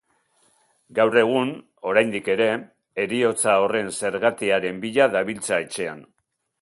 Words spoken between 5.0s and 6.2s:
dabiltza etxean.